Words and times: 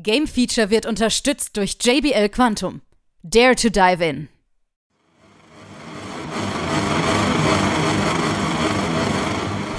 Game 0.00 0.28
Feature 0.28 0.70
wird 0.70 0.86
unterstützt 0.86 1.56
durch 1.56 1.76
JBL 1.82 2.28
Quantum. 2.28 2.82
Dare 3.24 3.56
to 3.56 3.68
dive 3.68 4.04
in. 4.04 4.28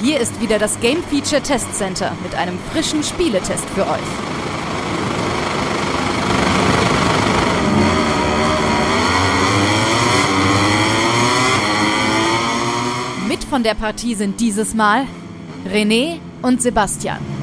Hier 0.02 0.20
ist 0.20 0.42
wieder 0.42 0.60
das 0.60 0.78
Game 0.82 1.02
Feature 1.04 1.42
Test 1.42 1.74
Center 1.74 2.18
mit 2.22 2.36
einem 2.36 2.60
frischen 2.74 3.02
Spieletest 3.02 3.64
für 3.70 3.88
euch. 3.88 4.00
Mit 13.30 13.44
von 13.46 13.64
der 13.64 13.76
Partie 13.76 14.16
sind 14.16 14.42
dieses 14.42 14.74
Mal 14.74 15.06
René 15.66 16.20
und 16.42 16.62
Sebastian. 16.62 17.39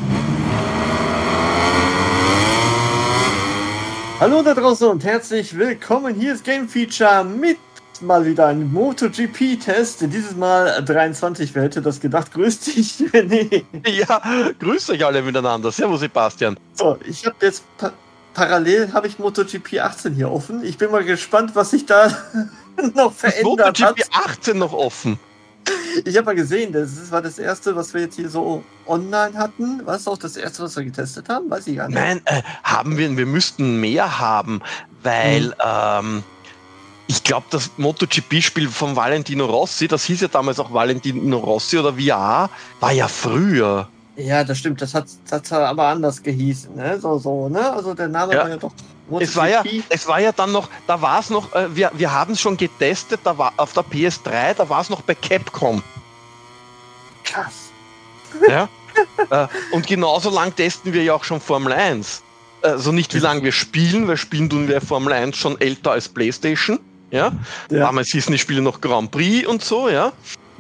Hallo 4.19 4.41
da 4.43 4.55
draußen 4.55 4.89
und 4.89 5.05
herzlich 5.05 5.59
willkommen. 5.59 6.15
Hier 6.15 6.33
ist 6.33 6.43
Game 6.43 6.67
Feature 6.67 7.23
mit 7.23 7.59
mal 8.01 8.25
wieder 8.25 8.47
einem 8.47 8.73
MotoGP-Test. 8.73 10.07
Dieses 10.11 10.35
Mal 10.35 10.83
23. 10.83 11.55
Wer 11.55 11.65
hätte 11.65 11.83
das 11.83 12.01
gedacht? 12.01 12.33
Grüß 12.33 12.61
dich, 12.61 12.95
René. 13.13 13.63
Ja, 13.87 14.23
grüß 14.59 14.89
euch 14.89 15.05
alle 15.05 15.21
miteinander. 15.21 15.71
Servus, 15.71 16.01
Sebastian. 16.01 16.57
So, 16.73 16.97
ich 17.07 17.27
habe 17.27 17.37
jetzt 17.43 17.65
pa 17.77 17.93
parallel 18.33 18.91
habe 18.95 19.07
ich 19.07 19.19
MotoGP 19.19 19.81
18 19.81 20.15
hier 20.15 20.31
offen. 20.31 20.65
Ich 20.65 20.79
bin 20.79 20.91
mal 20.91 21.05
gespannt, 21.05 21.55
was 21.55 21.73
sich 21.73 21.85
da 21.85 22.09
noch 22.95 23.13
verändert 23.13 23.45
MotoGP 23.45 23.81
hat. 23.83 23.97
MotoGP 23.99 24.29
18 24.31 24.59
noch 24.59 24.73
offen. 24.73 25.19
Ich 26.05 26.17
habe 26.17 26.27
mal 26.27 26.35
gesehen, 26.35 26.73
das 26.73 27.11
war 27.11 27.23
das 27.23 27.39
erste, 27.39 27.75
was 27.75 27.95
wir 27.95 28.03
jetzt 28.03 28.17
hier 28.17 28.29
so 28.29 28.63
online 28.87 29.37
hatten. 29.37 29.85
War 29.87 29.97
es 29.97 30.07
auch 30.07 30.19
das 30.19 30.37
erste, 30.37 30.63
was 30.63 30.77
wir 30.77 30.85
getestet 30.85 31.29
haben? 31.29 31.51
Weiß 31.51 31.67
ich 31.67 31.77
gar 31.77 31.89
nicht. 31.89 31.97
Nein, 31.97 32.21
äh, 32.27 32.43
haben 32.63 32.99
wir, 32.99 33.17
wir 33.17 33.27
müssten 33.27 33.81
mehr 33.81 34.19
haben, 34.19 34.61
weil 35.03 35.47
hm. 35.47 35.55
ähm, 35.65 36.25
ich 37.09 37.23
glaube, 37.23 37.47
das 37.51 37.71
MotoGP-Spiel 37.77 38.69
von 38.69 38.97
Valentino 38.97 39.47
Rossi, 39.47 39.89
das 39.89 40.05
hieß 40.05 40.23
ja 40.23 40.29
damals 40.29 40.59
auch 40.59 40.73
Valentino 40.73 41.39
Rossi 41.39 41.79
oder 41.79 41.95
VR, 41.95 42.51
war 42.81 42.93
ja 42.93 43.09
früher. 43.09 43.89
Ja, 44.17 44.45
das 44.45 44.59
stimmt, 44.59 44.81
das 44.81 44.95
hat, 44.95 45.07
das 45.29 45.53
hat 45.53 45.61
aber 45.61 45.89
anders 45.89 46.23
gehießen, 46.23 46.75
ne? 46.75 46.99
So, 46.99 47.19
so, 47.19 47.49
ne? 47.49 47.71
Also 47.71 47.95
der 47.95 48.09
Name 48.09 48.35
ja. 48.35 48.43
war 48.43 48.49
ja 48.49 48.57
doch 48.57 48.73
es 49.21 49.37
war 49.37 49.49
ja, 49.49 49.63
es 49.89 50.07
war 50.07 50.21
ja 50.21 50.33
dann 50.33 50.53
noch, 50.53 50.69
da 50.87 51.01
war 51.01 51.21
es 51.21 51.31
noch, 51.31 51.55
äh, 51.55 51.75
wir, 51.75 51.91
wir 51.95 52.13
haben 52.13 52.33
es 52.33 52.41
schon 52.41 52.57
getestet, 52.57 53.21
da 53.25 53.39
war 53.39 53.53
auf 53.57 53.73
der 53.73 53.85
PS3, 53.85 54.55
da 54.55 54.69
war 54.69 54.81
es 54.81 54.91
noch 54.91 55.03
bei 55.03 55.15
Capcom. 55.15 55.83
Krass. 57.25 57.55
Ja. 58.49 58.69
äh, 59.31 59.47
und 59.73 59.87
genauso 59.87 60.31
lang 60.31 60.55
testen 60.55 60.93
wir 60.93 61.03
ja 61.03 61.15
auch 61.15 61.25
schon 61.25 61.41
Formel 61.41 61.73
1. 61.73 62.23
Also 62.63 62.93
nicht 62.93 63.15
wie 63.15 63.19
lange 63.19 63.43
wir 63.45 63.53
spielen, 63.53 64.09
weil 64.09 64.17
spielen 64.17 64.51
tun 64.51 64.69
wir 64.69 64.81
Formel 64.81 65.13
1 65.13 65.37
schon 65.37 65.59
älter 65.61 65.93
als 65.93 66.09
PlayStation. 66.09 66.81
Ja. 67.11 67.33
ja. 67.71 67.79
Damals 67.79 68.09
hießen 68.09 68.33
die 68.33 68.39
Spiele 68.39 68.61
noch 68.61 68.81
Grand 68.81 69.11
Prix 69.11 69.47
und 69.47 69.63
so, 69.63 69.89
ja. 69.89 70.13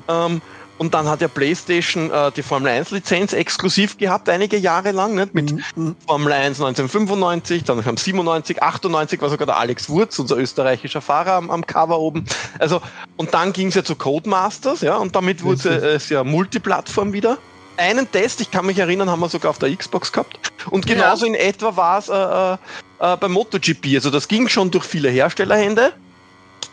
Ähm, 0.09 0.41
und 0.79 0.95
dann 0.95 1.09
hat 1.09 1.21
ja 1.21 1.29
PlayStation 1.29 2.11
äh, 2.11 2.31
die 2.33 2.43
Formel 2.43 2.71
1 2.71 2.91
Lizenz 2.91 3.33
exklusiv 3.33 3.97
gehabt, 3.97 4.29
einige 4.29 4.57
Jahre 4.57 4.93
lang, 4.93 5.15
nicht? 5.15 5.35
mit 5.35 5.53
mhm. 5.53 5.63
mhm. 5.75 5.97
Formel 6.07 6.33
1 6.33 6.61
1995, 6.61 7.65
dann 7.65 7.85
haben 7.85 7.97
97, 7.97 8.63
98 8.63 9.21
war 9.21 9.31
sogar 9.31 9.47
der 9.47 9.57
Alex 9.57 9.89
Wurz, 9.89 10.19
unser 10.19 10.37
österreichischer 10.37 11.01
Fahrer 11.01 11.33
am, 11.35 11.51
am 11.51 11.67
Cover 11.67 11.99
oben. 11.99 12.25
Also, 12.59 12.81
und 13.17 13.33
dann 13.35 13.53
ging 13.53 13.69
es 13.69 13.75
ja 13.75 13.85
zu 13.85 13.97
Codemasters, 13.97 14.81
ja, 14.83 14.97
und 14.97 15.17
damit 15.17 15.43
wurde 15.43 15.69
es 15.69 16.09
ja 16.09 16.25
Multiplattform 16.25 17.13
wieder. 17.13 17.39
Einen 17.79 18.11
Test, 18.11 18.41
ich 18.41 18.51
kann 18.51 18.65
mich 18.65 18.79
erinnern, 18.79 19.11
haben 19.11 19.21
wir 19.21 19.29
sogar 19.29 19.51
auf 19.51 19.59
der 19.59 19.75
Xbox 19.75 20.11
gehabt. 20.11 20.39
Und 20.71 20.87
genauso 20.87 21.27
ja. 21.27 21.35
in 21.35 21.39
etwa 21.39 21.77
war 21.77 21.99
es 21.99 22.09
äh, 22.09 22.15
äh, 22.15 23.13
äh, 23.13 23.17
beim 23.19 23.33
MotoGP. 23.33 23.95
Also 23.95 24.11
das 24.11 24.29
ging 24.29 24.49
schon 24.49 24.71
durch 24.71 24.85
viele 24.85 25.11
Herstellerhände. 25.11 25.93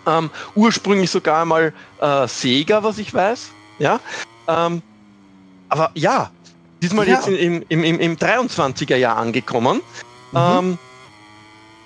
Ähm, 0.06 0.30
ursprünglich 0.56 1.12
sogar 1.12 1.42
einmal 1.42 1.74
äh, 2.00 2.28
Sega, 2.28 2.84
was 2.84 2.98
ich 2.98 3.14
weiß. 3.14 3.52
Ja. 3.80 4.00
Ähm, 4.48 4.82
aber 5.70 5.92
ja, 5.96 6.32
diesmal 6.82 7.08
ja. 7.08 7.16
jetzt 7.16 7.28
im, 7.28 7.64
im, 7.70 7.84
im, 7.84 8.00
im 8.00 8.18
23er 8.18 8.96
Jahr 8.96 9.18
angekommen. 9.18 9.82
Mhm. 10.32 10.38
Ähm, 10.38 10.78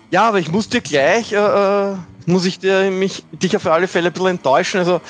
ja, 0.09 0.27
aber 0.27 0.39
ich 0.39 0.51
muss 0.51 0.69
dir 0.69 0.81
gleich, 0.81 1.33
äh, 1.33 1.37
äh, 1.37 1.95
muss 2.25 2.45
ich 2.45 2.59
dir, 2.59 2.91
mich, 2.91 3.23
dich 3.31 3.55
auf 3.55 3.65
alle 3.65 3.87
Fälle 3.87 4.07
ein 4.07 4.13
bisschen 4.13 4.27
enttäuschen. 4.27 4.79
Also, 4.79 5.01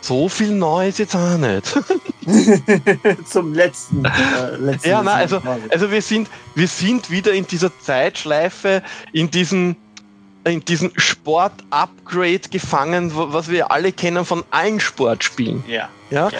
so 0.00 0.28
viel 0.28 0.50
Neues 0.50 0.98
jetzt 0.98 1.16
auch 1.16 1.38
nicht. 1.38 1.78
Zum 3.26 3.54
letzten. 3.54 4.04
Äh, 4.04 4.56
letzten 4.58 4.88
ja, 4.88 5.02
nein, 5.02 5.16
also, 5.16 5.40
also 5.70 5.90
wir 5.90 6.02
sind, 6.02 6.28
wir 6.54 6.68
sind 6.68 7.10
wieder 7.10 7.32
in 7.32 7.46
dieser 7.46 7.70
Zeitschleife, 7.80 8.82
in 9.12 9.30
diesem, 9.30 9.76
in 10.44 10.64
diesem 10.64 10.92
Sport-Upgrade 10.96 12.48
gefangen, 12.50 13.12
was 13.14 13.50
wir 13.50 13.70
alle 13.70 13.92
kennen 13.92 14.24
von 14.24 14.44
allen 14.50 14.80
Sportspielen. 14.80 15.64
Ja. 15.66 15.88
Ja. 16.10 16.30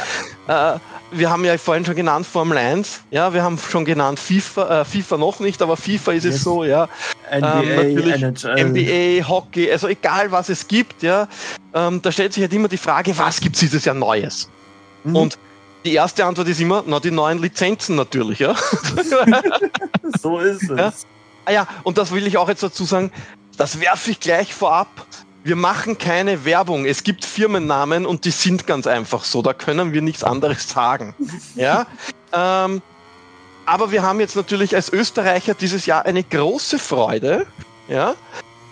ja. 0.46 0.74
Äh, 0.74 0.78
wir 1.10 1.30
haben 1.30 1.44
ja 1.44 1.56
vorhin 1.58 1.84
schon 1.84 1.94
genannt 1.94 2.26
Formel 2.26 2.58
1, 2.58 3.02
ja, 3.10 3.32
wir 3.32 3.42
haben 3.42 3.58
schon 3.58 3.84
genannt 3.84 4.18
FIFA, 4.18 4.80
äh, 4.80 4.84
FIFA 4.84 5.16
noch 5.16 5.40
nicht, 5.40 5.62
aber 5.62 5.76
FIFA 5.76 6.12
ist 6.12 6.24
yes. 6.24 6.36
es 6.36 6.42
so, 6.42 6.64
ja. 6.64 6.88
NBA, 7.30 7.62
ähm, 7.62 8.72
NBA, 8.72 9.28
Hockey, 9.28 9.70
also 9.70 9.88
egal 9.88 10.30
was 10.32 10.48
es 10.48 10.66
gibt, 10.66 11.02
ja, 11.02 11.28
ähm, 11.72 12.02
da 12.02 12.10
stellt 12.12 12.32
sich 12.32 12.42
halt 12.42 12.52
immer 12.52 12.68
die 12.68 12.76
Frage, 12.76 13.16
was 13.16 13.40
gibt 13.40 13.56
es 13.56 13.60
dieses 13.60 13.84
Jahr 13.84 13.94
Neues? 13.94 14.48
Mhm. 15.04 15.16
Und 15.16 15.38
die 15.84 15.94
erste 15.94 16.24
Antwort 16.24 16.48
ist 16.48 16.60
immer, 16.60 16.82
na, 16.86 16.98
die 16.98 17.10
neuen 17.10 17.38
Lizenzen 17.38 17.96
natürlich, 17.96 18.40
ja. 18.40 18.54
so 20.20 20.38
ist 20.38 20.62
es. 20.70 20.78
Ja? 20.78 20.92
Ah 21.46 21.52
ja, 21.52 21.68
und 21.82 21.98
das 21.98 22.10
will 22.10 22.26
ich 22.26 22.38
auch 22.38 22.48
jetzt 22.48 22.62
dazu 22.62 22.84
sagen, 22.84 23.12
das 23.56 23.80
werfe 23.80 24.10
ich 24.10 24.20
gleich 24.20 24.54
vorab. 24.54 25.06
Wir 25.44 25.56
machen 25.56 25.98
keine 25.98 26.44
Werbung. 26.44 26.86
Es 26.86 27.04
gibt 27.04 27.24
Firmennamen 27.24 28.06
und 28.06 28.24
die 28.24 28.30
sind 28.30 28.66
ganz 28.66 28.86
einfach 28.86 29.24
so. 29.24 29.42
Da 29.42 29.52
können 29.52 29.92
wir 29.92 30.02
nichts 30.02 30.24
anderes 30.24 30.68
sagen. 30.68 31.14
Ja. 31.54 31.86
ähm, 32.32 32.82
aber 33.66 33.90
wir 33.92 34.02
haben 34.02 34.20
jetzt 34.20 34.36
natürlich 34.36 34.74
als 34.74 34.92
Österreicher 34.92 35.54
dieses 35.54 35.86
Jahr 35.86 36.04
eine 36.04 36.22
große 36.22 36.78
Freude, 36.78 37.46
ja, 37.88 38.14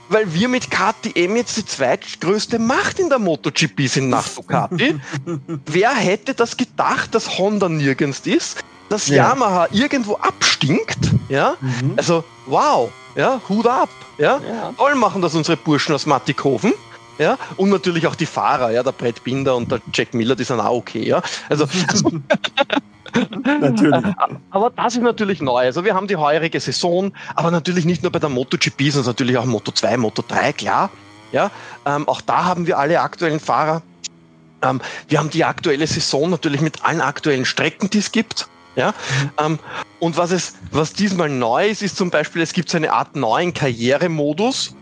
weil 0.08 0.32
wir 0.34 0.48
mit 0.48 0.70
KTM 0.70 1.36
jetzt 1.36 1.56
die 1.56 1.64
zweitgrößte 1.64 2.58
Macht 2.58 2.98
in 2.98 3.08
der 3.08 3.18
MotoGP 3.18 3.88
sind 3.88 4.10
nach 4.10 4.28
Ducati. 4.28 5.00
Wer 5.66 5.94
hätte 5.94 6.34
das 6.34 6.56
gedacht, 6.56 7.14
dass 7.14 7.38
Honda 7.38 7.68
nirgends 7.68 8.20
ist, 8.26 8.62
dass 8.92 9.08
ja. 9.08 9.30
Yamaha 9.30 9.68
irgendwo 9.70 10.14
abstinkt, 10.16 10.98
ja? 11.28 11.56
Mhm. 11.60 11.94
Also, 11.96 12.24
wow, 12.46 12.90
ja, 13.16 13.40
Hut 13.48 13.66
ab. 13.66 13.88
Ja? 14.18 14.40
ja. 14.46 14.72
Toll 14.76 14.94
machen 14.94 15.22
das 15.22 15.34
unsere 15.34 15.56
Burschen 15.56 15.94
aus 15.94 16.06
Mattighofen. 16.06 16.74
Ja, 17.18 17.36
und 17.56 17.68
natürlich 17.68 18.06
auch 18.06 18.14
die 18.14 18.26
Fahrer, 18.26 18.70
ja, 18.70 18.82
der 18.82 18.92
Brett 18.92 19.22
Binder 19.22 19.54
und 19.54 19.70
der 19.70 19.80
Jack 19.92 20.14
Miller, 20.14 20.34
die 20.34 20.44
sind 20.44 20.60
auch 20.60 20.74
okay, 20.74 21.06
ja. 21.06 21.22
Also, 21.48 21.68
natürlich. 23.44 24.04
Aber 24.50 24.70
das 24.70 24.94
ist 24.94 25.02
natürlich 25.02 25.42
neu. 25.42 25.58
Also 25.58 25.84
wir 25.84 25.94
haben 25.94 26.08
die 26.08 26.16
heurige 26.16 26.58
Saison, 26.58 27.12
aber 27.34 27.50
natürlich 27.50 27.84
nicht 27.84 28.02
nur 28.02 28.10
bei 28.10 28.18
der 28.18 28.30
MotoGP, 28.30 28.90
sondern 28.90 29.10
natürlich 29.10 29.36
auch 29.36 29.44
Moto 29.44 29.72
2, 29.72 29.98
Moto 29.98 30.24
3, 30.26 30.54
klar. 30.54 30.90
Ja, 31.32 31.50
ähm, 31.86 32.08
auch 32.08 32.22
da 32.22 32.44
haben 32.44 32.66
wir 32.66 32.78
alle 32.78 33.00
aktuellen 33.00 33.40
Fahrer. 33.40 33.82
Ähm, 34.62 34.80
wir 35.08 35.18
haben 35.18 35.30
die 35.30 35.44
aktuelle 35.44 35.86
Saison 35.86 36.30
natürlich 36.30 36.60
mit 36.60 36.84
allen 36.84 37.00
aktuellen 37.00 37.44
Strecken, 37.44 37.90
die 37.90 37.98
es 37.98 38.10
gibt. 38.12 38.48
Ja? 38.76 38.90
Mhm. 38.90 39.30
Ähm, 39.38 39.58
und 40.00 40.16
was 40.16 40.30
es, 40.32 40.54
was 40.70 40.92
diesmal 40.92 41.28
neu 41.28 41.68
ist, 41.68 41.82
ist 41.82 41.96
zum 41.96 42.10
Beispiel, 42.10 42.42
es 42.42 42.52
gibt 42.52 42.68
so 42.68 42.76
eine 42.76 42.92
Art 42.92 43.14
neuen 43.14 43.54
Karrieremodus. 43.54 44.74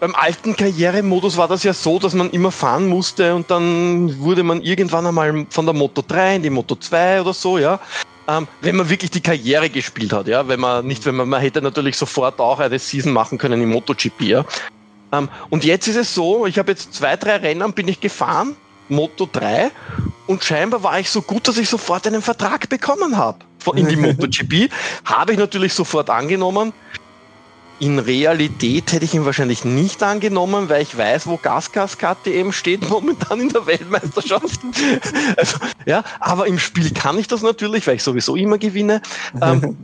Beim 0.00 0.14
alten 0.14 0.54
Karrieremodus 0.54 1.36
war 1.36 1.48
das 1.48 1.64
ja 1.64 1.72
so, 1.72 1.98
dass 1.98 2.14
man 2.14 2.30
immer 2.30 2.52
fahren 2.52 2.86
musste 2.86 3.34
und 3.34 3.50
dann 3.50 4.18
wurde 4.20 4.42
man 4.42 4.62
irgendwann 4.62 5.06
einmal 5.06 5.46
von 5.50 5.66
der 5.66 5.74
Moto 5.74 6.04
3 6.06 6.36
in 6.36 6.42
die 6.42 6.50
Moto 6.50 6.76
2 6.76 7.22
oder 7.22 7.32
so, 7.32 7.58
ja. 7.58 7.80
Ähm, 8.28 8.46
wenn 8.60 8.76
man 8.76 8.90
wirklich 8.90 9.10
die 9.10 9.22
Karriere 9.22 9.70
gespielt 9.70 10.12
hat, 10.12 10.28
ja, 10.28 10.46
wenn 10.46 10.60
man 10.60 10.86
nicht, 10.86 11.06
wenn 11.06 11.16
man, 11.16 11.28
man 11.28 11.40
hätte 11.40 11.62
natürlich 11.62 11.96
sofort 11.96 12.38
auch 12.40 12.60
eine 12.60 12.78
Season 12.78 13.12
machen 13.12 13.38
können 13.38 13.62
im 13.62 13.70
MotoGP, 13.70 14.20
ja. 14.20 14.44
Ähm, 15.12 15.28
und 15.48 15.64
jetzt 15.64 15.88
ist 15.88 15.96
es 15.96 16.14
so, 16.14 16.46
ich 16.46 16.58
habe 16.58 16.72
jetzt 16.72 16.92
zwei, 16.94 17.16
drei 17.16 17.36
Rennen 17.36 17.72
bin 17.72 17.88
ich 17.88 18.00
gefahren 18.00 18.54
Moto 18.88 19.28
3 19.32 19.70
und 20.28 20.44
scheinbar 20.44 20.82
war 20.82 21.00
ich 21.00 21.10
so 21.10 21.22
gut, 21.22 21.48
dass 21.48 21.56
ich 21.56 21.68
sofort 21.68 22.06
einen 22.06 22.22
Vertrag 22.22 22.68
bekommen 22.68 23.16
habe 23.16 23.38
in 23.74 23.88
die 23.88 23.96
MotoGP. 23.96 24.70
habe 25.04 25.32
ich 25.32 25.38
natürlich 25.38 25.74
sofort 25.74 26.10
angenommen. 26.10 26.72
In 27.80 27.98
Realität 27.98 28.92
hätte 28.92 29.04
ich 29.04 29.14
ihn 29.14 29.24
wahrscheinlich 29.24 29.64
nicht 29.64 30.02
angenommen, 30.02 30.68
weil 30.68 30.82
ich 30.82 30.98
weiß, 30.98 31.28
wo 31.28 31.36
Gasgas 31.36 31.96
KTM 31.96 32.50
steht 32.50 32.88
momentan 32.90 33.40
in 33.40 33.48
der 33.48 33.66
Weltmeisterschaft. 33.66 34.60
also, 35.36 35.58
ja, 35.86 36.02
aber 36.20 36.46
im 36.46 36.58
Spiel 36.58 36.90
kann 36.92 37.18
ich 37.18 37.28
das 37.28 37.42
natürlich, 37.42 37.86
weil 37.86 37.96
ich 37.96 38.02
sowieso 38.02 38.36
immer 38.36 38.58
gewinne. 38.58 39.00
Ähm, 39.40 39.76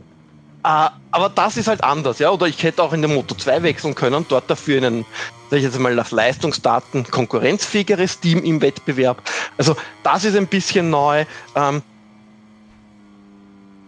äh, 0.65 0.89
aber 1.11 1.29
das 1.29 1.57
ist 1.57 1.67
halt 1.67 1.83
anders, 1.83 2.19
ja. 2.19 2.31
Oder 2.31 2.47
ich 2.47 2.63
hätte 2.63 2.83
auch 2.83 2.93
in 2.93 3.01
der 3.01 3.09
Moto 3.09 3.35
2 3.35 3.63
wechseln 3.63 3.95
können, 3.95 4.25
dort 4.27 4.49
dafür 4.49 4.77
einen, 4.77 5.05
sag 5.49 5.57
ich 5.57 5.63
jetzt 5.63 5.79
mal, 5.79 5.95
nach 5.95 6.11
Leistungsdaten 6.11 7.05
konkurrenzfähigeres 7.05 8.19
Team 8.19 8.43
im 8.43 8.61
Wettbewerb. 8.61 9.21
Also 9.57 9.75
das 10.03 10.25
ist 10.25 10.35
ein 10.35 10.47
bisschen 10.47 10.89
neu. 10.89 11.25
Ähm, 11.55 11.83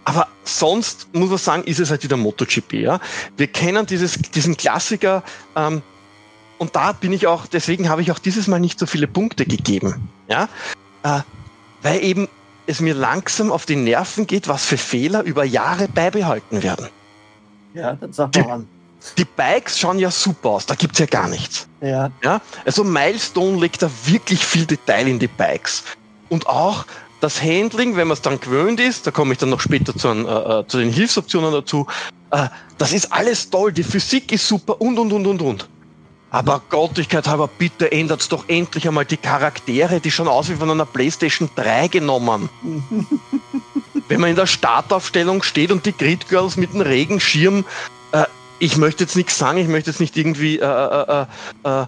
Aber 0.06 0.28
sonst 0.46 1.14
muss 1.14 1.30
man 1.30 1.38
sagen, 1.38 1.64
ist 1.66 1.80
es 1.80 1.90
halt 1.90 2.04
wieder 2.04 2.16
MotoGP. 2.16 2.74
Ja? 2.76 3.00
Wir 3.36 3.48
kennen 3.48 3.86
dieses, 3.86 4.14
diesen 4.14 4.56
Klassiker 4.56 5.24
ähm, 5.56 5.84
und 6.60 6.76
da 6.78 6.94
bin 6.94 7.12
ich 7.12 7.28
auch, 7.28 7.46
deswegen 7.46 7.90
habe 7.90 8.02
ich 8.02 8.12
auch 8.12 8.20
dieses 8.20 8.48
Mal 8.48 8.60
nicht 8.60 8.80
so 8.80 8.86
viele 8.86 9.08
Punkte 9.08 9.46
gegeben. 9.46 10.10
Ja? 10.30 10.48
Äh, 11.04 11.22
weil 11.82 12.04
eben 12.04 12.30
es 12.68 12.82
mir 12.82 12.94
langsam 12.94 13.52
auf 13.52 13.66
die 13.66 13.76
Nerven 13.76 14.28
geht, 14.28 14.48
was 14.48 14.66
für 14.66 14.78
Fehler 14.78 15.24
über 15.24 15.44
Jahre 15.44 15.88
beibehalten 15.88 16.62
werden. 16.64 16.88
Ja, 17.74 17.94
dann 17.94 18.14
sag 18.14 18.36
mal 18.36 18.52
an. 18.52 18.68
Die 19.18 19.26
Bikes 19.26 19.80
schauen 19.80 20.00
ja 20.00 20.12
super 20.12 20.50
aus, 20.50 20.66
da 20.66 20.76
gibt's 20.76 21.00
ja 21.00 21.06
gar 21.06 21.28
nichts. 21.28 21.68
Ja. 21.82 22.12
Ja? 22.24 22.42
Also 22.66 22.84
Milestone 22.84 23.58
legt 23.60 23.82
da 23.82 23.90
wirklich 24.06 24.44
viel 24.44 24.66
Detail 24.66 25.08
in 25.08 25.20
die 25.20 25.28
Bikes. 25.28 25.84
Und 26.30 26.48
auch 26.48 26.86
das 27.22 27.42
Handling, 27.42 27.96
wenn 27.96 28.08
man 28.08 28.16
es 28.16 28.22
dann 28.22 28.40
gewöhnt 28.40 28.80
ist, 28.80 29.08
da 29.08 29.12
komme 29.12 29.34
ich 29.34 29.40
dann 29.40 29.50
noch 29.50 29.62
später 29.62 29.96
zu, 29.96 30.10
äh, 30.10 30.60
äh, 30.60 30.68
zu 30.68 30.78
den 30.78 30.92
Hilfsoptionen 30.92 31.52
dazu, 31.52 31.88
äh, 32.32 32.48
das 32.78 32.94
ist 32.94 33.12
alles 33.12 33.50
toll, 33.50 33.72
die 33.72 33.84
Physik 33.84 34.32
ist 34.32 34.48
super 34.48 34.82
und 34.82 35.00
und 35.00 35.14
und 35.14 35.26
und 35.26 35.42
und. 35.42 35.70
Aber 36.30 36.62
Gottigkeit 36.70 37.28
halber, 37.28 37.48
bitte 37.48 37.92
ändert 37.92 38.30
doch 38.32 38.50
endlich 38.50 38.88
einmal 38.88 39.06
die 39.06 39.18
Charaktere, 39.18 40.02
die 40.02 40.12
schon 40.12 40.28
aus 40.28 40.50
wie 40.50 40.56
von 40.56 40.70
einer 40.70 40.86
Playstation 40.86 41.50
3 41.56 41.88
genommen. 41.88 42.50
Wenn 44.10 44.22
man 44.22 44.30
in 44.32 44.36
der 44.36 44.48
Startaufstellung 44.48 45.44
steht 45.44 45.72
und 45.72 45.86
die 45.86 45.94
Grid 45.94 46.28
Girls 46.28 46.58
mit 46.58 46.74
dem 46.74 46.82
Regenschirm, 46.82 47.66
äh, 48.12 48.26
ich 48.60 48.78
möchte 48.78 49.04
jetzt 49.04 49.16
nichts 49.16 49.38
sagen, 49.38 49.58
ich 49.58 49.68
möchte 49.68 49.90
jetzt 49.90 50.00
nicht 50.00 50.18
irgendwie 50.18 50.60
äh, 50.60 50.66
äh, 50.66 51.26
äh, 51.64 51.82
äh 51.82 51.86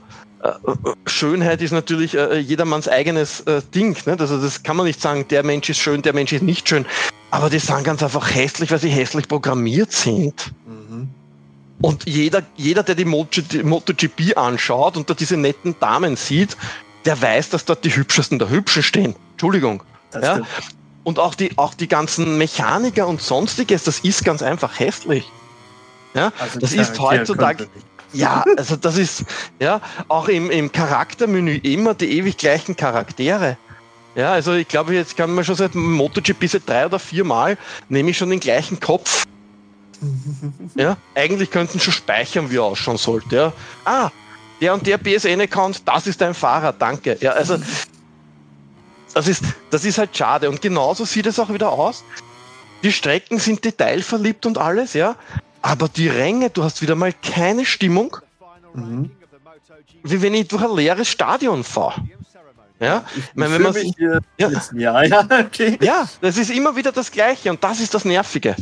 Schönheit 1.06 1.62
ist 1.62 1.72
natürlich 1.72 2.16
äh, 2.16 2.38
jedermanns 2.38 2.88
eigenes 2.88 3.42
äh, 3.42 3.62
Ding. 3.76 3.98
Ne? 4.06 4.16
Also 4.18 4.42
das 4.42 4.64
kann 4.64 4.78
man 4.78 4.86
nicht 4.86 5.02
sagen, 5.02 5.26
der 5.30 5.44
Mensch 5.44 5.70
ist 5.70 5.80
schön, 5.80 6.02
der 6.02 6.14
Mensch 6.14 6.32
ist 6.32 6.44
nicht 6.44 6.68
schön. 6.68 6.86
Aber 7.32 7.50
die 7.50 7.60
sind 7.60 7.84
ganz 7.84 8.02
einfach 8.02 8.34
hässlich, 8.34 8.72
weil 8.72 8.80
sie 8.80 8.90
hässlich 8.90 9.28
programmiert 9.28 9.92
sind. 9.92 10.52
Und 11.82 12.08
jeder, 12.08 12.44
jeder, 12.56 12.84
der 12.84 12.96
die 12.96 13.06
MotoGP 13.06 14.38
anschaut 14.38 14.98
und 14.98 15.10
da 15.10 15.14
diese 15.14 15.38
netten 15.38 15.76
Damen 15.80 16.16
sieht, 16.16 16.58
der 17.06 17.22
weiß, 17.22 17.50
dass 17.50 17.66
dort 17.66 17.86
die 17.86 17.96
hübschesten 17.96 18.38
der 18.38 18.50
Hübschen 18.50 18.84
stehen. 18.84 19.16
Entschuldigung. 19.32 19.84
ja? 20.14 20.42
Und 21.04 21.20
auch 21.20 21.36
die, 21.36 21.58
auch 21.58 21.74
die 21.74 21.88
ganzen 21.88 22.38
Mechaniker 22.38 23.08
und 23.08 23.22
sonstiges, 23.22 23.84
das 23.84 24.00
ist 24.00 24.26
ganz 24.26 24.42
einfach 24.42 24.80
hässlich. 24.80 25.26
Ja, 26.14 26.34
also 26.38 26.60
das 26.60 26.74
ist 26.74 27.00
heutzutage. 27.00 27.68
Ja, 28.12 28.44
also 28.58 28.76
das 28.76 28.98
ist, 28.98 29.24
ja, 29.60 29.82
auch 30.08 30.30
im, 30.30 30.50
im 30.50 30.72
Charaktermenü 30.72 31.58
immer 31.58 31.94
die 31.94 32.10
ewig 32.18 32.38
gleichen 32.38 32.76
Charaktere. 32.76 33.56
Ja, 34.16 34.32
also 34.32 34.54
ich 34.54 34.68
glaube, 34.68 34.96
jetzt 34.96 35.16
kann 35.16 35.32
man 35.36 35.46
schon 35.46 35.54
seit 35.54 35.76
MotoGP 35.76 36.48
seit 36.48 36.68
drei 36.68 36.88
oder 36.88 36.98
vier 36.98 37.24
Mal 37.24 37.56
nehme 37.88 38.10
ich 38.10 38.18
schon 38.18 38.32
den 38.32 38.40
gleichen 38.40 38.80
Kopf 38.80 39.28
ja, 40.76 40.98
eigentlich 41.16 41.52
könnten 41.52 41.80
schon 41.80 41.94
speichern, 41.94 42.50
wie 42.50 42.58
er 42.58 42.64
ausschauen 42.64 42.98
sollte. 42.98 43.36
Ja. 43.36 43.54
Ah, 43.86 44.12
der 44.62 44.74
und 44.74 44.86
der 44.86 44.98
BSN-Account, 44.98 45.88
das 45.88 46.08
ist 46.08 46.22
dein 46.22 46.34
Fahrer, 46.34 46.74
danke. 46.74 47.18
Ja, 47.22 47.32
also 47.32 47.58
das 49.14 49.28
ist, 49.28 49.44
das 49.70 49.86
ist 49.86 49.98
halt 49.98 50.16
schade. 50.16 50.50
Und 50.50 50.62
genauso 50.62 51.06
sieht 51.06 51.26
es 51.26 51.40
auch 51.40 51.52
wieder 51.52 51.72
aus. 51.72 52.04
Die 52.84 52.92
Strecken 52.92 53.40
sind 53.40 53.64
detailverliebt 53.66 54.46
und 54.46 54.58
alles, 54.58 54.94
ja. 54.94 55.16
Aber 55.62 55.90
die 55.90 56.08
Ränge, 56.08 56.50
du 56.50 56.64
hast 56.64 56.82
wieder 56.82 56.96
mal 56.96 57.14
keine 57.14 57.66
Stimmung. 57.66 58.18
Mhm. 58.74 59.12
Wie 60.04 60.22
wenn 60.22 60.34
ich 60.34 60.48
durch 60.48 60.64
ein 60.64 60.76
leeres 60.76 61.10
Stadion 61.10 61.64
fahre. 61.64 62.02
Ja, 62.80 63.04
ich 63.14 63.24
meine, 63.36 63.56
wenn 63.56 63.62
man 63.64 63.76
ja. 64.38 64.50
ja, 64.74 65.04
ja, 65.04 65.28
okay. 65.38 65.78
ja, 65.82 66.08
das 66.22 66.38
ist 66.38 66.50
immer 66.50 66.78
wieder 66.78 66.94
das 66.94 67.12
Gleiche 67.12 67.50
und 67.50 67.62
das 67.62 67.82
ist 67.82 67.94
das 67.94 68.06
Nervige. 68.06 68.56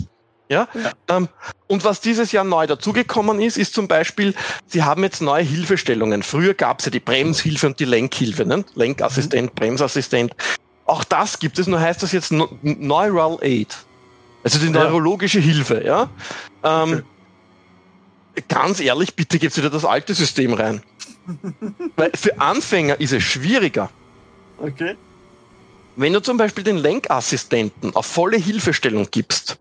Ja? 0.50 0.68
ja. 0.74 0.92
Ähm, 1.16 1.28
und 1.68 1.84
was 1.84 2.02
dieses 2.02 2.32
Jahr 2.32 2.44
neu 2.44 2.68
dazugekommen 2.68 3.42
ist, 3.42 3.58
ist 3.58 3.74
zum 3.74 3.88
Beispiel, 3.88 4.34
sie 4.66 4.84
haben 4.84 5.04
jetzt 5.04 5.22
neue 5.22 5.44
Hilfestellungen. 5.44 6.24
Früher 6.24 6.54
gab 6.54 6.80
es 6.80 6.86
ja 6.86 6.92
die 6.92 7.00
Bremshilfe 7.00 7.68
und 7.68 7.80
die 7.80 7.86
Lenkhilfe, 7.86 8.46
ne? 8.46 8.64
Lenkassistent, 8.76 9.52
mhm. 9.52 9.56
Bremsassistent. 9.56 10.34
Auch 10.86 11.04
das 11.04 11.40
gibt 11.40 11.60
es, 11.60 11.68
nur 11.68 11.82
heißt 11.82 12.02
das 12.02 12.14
jetzt 12.14 12.32
Neural 12.32 13.38
Aid. 13.42 13.76
Also 14.44 14.60
die 14.60 14.70
neurologische 14.70 15.40
Hilfe, 15.40 15.84
ja. 15.84 16.10
Ähm, 16.64 17.04
okay. 18.34 18.44
Ganz 18.48 18.80
ehrlich, 18.80 19.16
bitte 19.16 19.40
gebt 19.40 19.58
wieder 19.58 19.70
das 19.70 19.84
alte 19.84 20.14
System 20.14 20.54
rein. 20.54 20.82
Weil 21.98 22.12
für 22.16 22.40
Anfänger 22.40 23.00
ist 23.02 23.12
es 23.12 23.24
schwieriger. 23.24 23.90
Okay. 24.60 24.96
Wenn 25.98 26.14
du 26.14 26.22
zum 26.22 26.38
Beispiel 26.38 26.64
den 26.64 26.78
Lenkassistenten 26.78 27.96
auf 27.96 28.06
volle 28.06 28.38
Hilfestellung 28.38 29.08
gibst, 29.12 29.58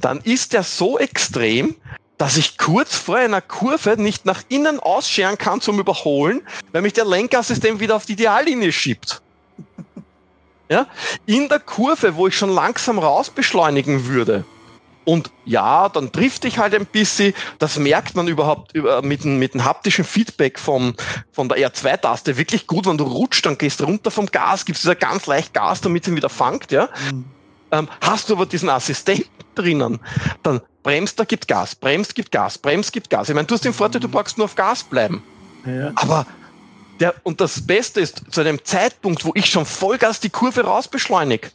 dann 0.00 0.20
ist 0.20 0.54
er 0.54 0.62
so 0.62 0.98
extrem, 0.98 1.74
dass 2.18 2.36
ich 2.36 2.58
kurz 2.58 2.96
vor 2.96 3.16
einer 3.16 3.40
Kurve 3.40 4.00
nicht 4.00 4.24
nach 4.24 4.42
innen 4.48 4.80
ausscheren 4.80 5.38
kann 5.38 5.60
zum 5.60 5.78
Überholen, 5.78 6.42
weil 6.72 6.82
mich 6.82 6.94
der 6.94 7.04
Lenkassistent 7.04 7.80
wieder 7.80 7.96
auf 7.96 8.06
die 8.06 8.12
Ideallinie 8.12 8.72
schiebt. 8.72 9.22
Ja? 10.68 10.88
In 11.26 11.48
der 11.48 11.60
Kurve, 11.60 12.16
wo 12.16 12.26
ich 12.26 12.36
schon 12.36 12.50
langsam 12.50 12.98
raus 12.98 13.30
beschleunigen 13.30 14.06
würde. 14.06 14.44
Und 15.04 15.30
ja, 15.44 15.88
dann 15.88 16.10
trifft 16.10 16.44
ich 16.44 16.58
halt 16.58 16.74
ein 16.74 16.86
bisschen. 16.86 17.34
Das 17.60 17.78
merkt 17.78 18.16
man 18.16 18.26
überhaupt 18.26 18.74
mit, 19.02 19.22
dem, 19.22 19.38
mit 19.38 19.54
dem 19.54 19.64
haptischen 19.64 20.04
Feedback 20.04 20.58
vom, 20.58 20.94
von 21.30 21.48
der 21.48 21.58
R2-Taste 21.58 22.36
wirklich 22.36 22.66
gut. 22.66 22.86
Wenn 22.86 22.98
du 22.98 23.04
rutscht, 23.04 23.46
dann 23.46 23.56
gehst 23.56 23.80
runter 23.80 24.10
vom 24.10 24.26
Gas, 24.26 24.64
gibst 24.64 24.82
du 24.82 24.88
da 24.88 24.94
ganz 24.94 25.26
leicht 25.26 25.54
Gas, 25.54 25.80
damit 25.82 26.04
sie 26.04 26.16
wieder 26.16 26.28
fangt. 26.28 26.72
Ja? 26.72 26.88
Mhm. 27.12 27.24
Ähm, 27.70 27.88
hast 28.00 28.28
du 28.28 28.34
aber 28.34 28.46
diesen 28.46 28.68
Assistenten 28.68 29.35
drinnen, 29.58 30.00
dann 30.42 30.60
bremst, 30.82 31.18
da 31.18 31.24
gibt 31.24 31.48
Gas, 31.48 31.74
bremst, 31.74 32.14
gibt 32.14 32.30
Gas, 32.30 32.58
bremst, 32.58 32.92
gibt 32.92 33.10
Gas. 33.10 33.28
Ich 33.28 33.34
meine, 33.34 33.46
du 33.46 33.54
hast 33.54 33.64
den 33.64 33.72
Vorteil, 33.72 34.00
du 34.00 34.08
brauchst 34.08 34.38
nur 34.38 34.44
auf 34.44 34.54
Gas 34.54 34.84
bleiben. 34.84 35.22
Ja. 35.66 35.92
Aber 35.96 36.26
der, 37.00 37.14
und 37.24 37.40
das 37.40 37.66
Beste 37.66 38.00
ist, 38.00 38.22
zu 38.30 38.40
einem 38.40 38.64
Zeitpunkt, 38.64 39.24
wo 39.24 39.32
ich 39.34 39.46
schon 39.46 39.66
Vollgas 39.66 40.20
die 40.20 40.30
Kurve 40.30 40.62
rausbeschleunige, 40.62 41.50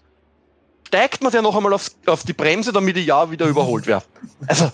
steigt 0.87 1.23
man 1.23 1.31
ja 1.31 1.41
noch 1.41 1.55
einmal 1.55 1.73
auf, 1.73 1.89
auf 2.05 2.23
die 2.23 2.33
Bremse, 2.33 2.73
damit 2.73 2.97
ich 2.97 3.05
ja 3.05 3.31
wieder 3.31 3.47
überholt 3.47 3.87
werde. 3.87 4.05
Also, 4.47 4.69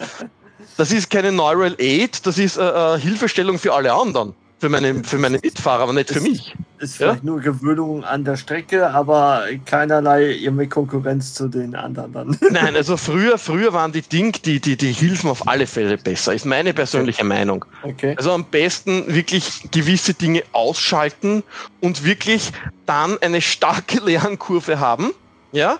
das 0.75 0.91
ist 0.91 1.09
keine 1.09 1.31
Neural 1.31 1.75
Aid, 1.77 2.25
das 2.25 2.37
ist 2.37 2.57
äh, 2.57 2.95
äh, 2.95 2.99
Hilfestellung 2.99 3.59
für 3.59 3.73
alle 3.73 3.93
anderen 3.93 4.35
für 4.59 4.69
meine, 4.69 5.03
für 5.03 5.17
meine 5.17 5.39
Mitfahrer, 5.41 5.83
aber 5.83 5.93
nicht 5.93 6.09
für 6.09 6.21
mich. 6.21 6.55
Ist 6.79 6.97
vielleicht 6.97 7.23
ja? 7.23 7.25
nur 7.25 7.39
Gewöhnung 7.41 8.03
an 8.03 8.23
der 8.23 8.37
Strecke, 8.37 8.89
aber 8.89 9.45
keinerlei 9.65 10.31
irgendwie 10.31 10.67
Konkurrenz 10.67 11.33
zu 11.33 11.47
den 11.47 11.75
anderen 11.75 12.13
dann. 12.13 12.37
Nein, 12.51 12.75
also 12.75 12.97
früher, 12.97 13.37
früher 13.37 13.73
waren 13.73 13.91
die 13.91 14.01
Ding, 14.01 14.39
die, 14.43 14.59
die, 14.59 14.75
die 14.77 14.91
Hilfen 14.91 15.29
auf 15.29 15.47
alle 15.47 15.67
Fälle 15.67 15.97
besser, 15.97 16.33
ist 16.33 16.45
meine 16.45 16.73
persönliche 16.73 17.21
okay. 17.21 17.27
Meinung. 17.27 17.65
Okay. 17.83 18.15
Also 18.17 18.31
am 18.31 18.45
besten 18.45 19.13
wirklich 19.13 19.69
gewisse 19.71 20.13
Dinge 20.13 20.43
ausschalten 20.51 21.43
und 21.81 22.03
wirklich 22.03 22.51
dann 22.85 23.17
eine 23.21 23.41
starke 23.41 23.99
Lernkurve 24.05 24.79
haben, 24.79 25.13
ja, 25.51 25.77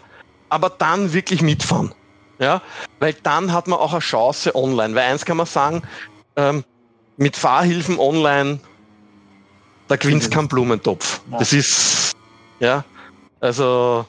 aber 0.50 0.70
dann 0.70 1.14
wirklich 1.14 1.42
mitfahren. 1.42 1.94
Ja, 2.40 2.62
weil 3.00 3.16
dann 3.24 3.52
hat 3.52 3.68
man 3.68 3.80
auch 3.80 3.94
eine 3.94 4.00
Chance 4.00 4.54
online. 4.54 4.94
Weil 4.94 5.12
eins 5.12 5.26
kann 5.26 5.38
man 5.38 5.48
sagen, 5.48 5.82
ähm, 6.36 6.64
mit 7.18 7.36
Fahrhilfen 7.36 8.00
online, 8.00 8.60
da 9.88 9.96
gewinnst 9.96 10.32
kein 10.32 10.48
Blumentopf. 10.48 11.22
Das 11.32 11.54
ist, 11.54 12.14
ja, 12.60 12.84
also, 13.40 14.06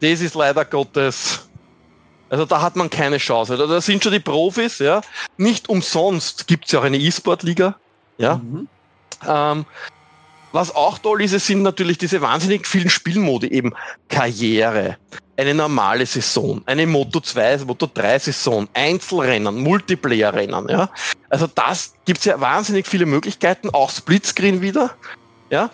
das 0.00 0.20
ist 0.20 0.34
leider 0.34 0.64
Gottes, 0.64 1.48
also 2.30 2.44
da 2.44 2.60
hat 2.60 2.76
man 2.76 2.90
keine 2.90 3.18
Chance. 3.18 3.52
Also 3.52 3.66
da 3.66 3.80
sind 3.80 4.02
schon 4.02 4.12
die 4.12 4.20
Profis, 4.20 4.78
ja. 4.78 5.00
Nicht 5.36 5.68
umsonst 5.68 6.46
gibt 6.46 6.66
es 6.66 6.72
ja 6.72 6.80
auch 6.80 6.84
eine 6.84 6.98
E-Sport-Liga, 6.98 7.76
ja. 8.18 8.36
Mhm. 8.36 8.68
Ähm, 9.26 9.64
was 10.52 10.74
auch 10.74 10.98
toll 10.98 11.22
ist, 11.22 11.32
es 11.32 11.46
sind 11.46 11.62
natürlich 11.62 11.98
diese 11.98 12.20
wahnsinnig 12.20 12.66
vielen 12.66 12.88
Spielmodi, 12.88 13.48
eben 13.48 13.74
Karriere, 14.08 14.96
eine 15.38 15.54
normale 15.54 16.04
Saison, 16.04 16.62
eine 16.66 16.86
Moto 16.86 17.20
2, 17.20 17.58
Moto 17.58 17.88
3 17.92 18.18
Saison, 18.18 18.68
Einzelrennen, 18.74 19.62
Multiplayer-Rennen, 19.62 20.68
ja. 20.68 20.90
Also 21.30 21.46
das 21.46 21.94
gibt's 22.04 22.24
ja 22.24 22.40
wahnsinnig 22.40 22.88
viele 22.88 23.06
Möglichkeiten, 23.06 23.70
auch 23.70 23.90
Splitscreen 23.90 24.60
wieder, 24.60 24.90
ja. 25.48 25.70